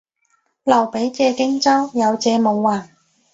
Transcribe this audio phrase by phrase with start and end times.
[0.63, 2.89] 劉備借荊州，有借冇還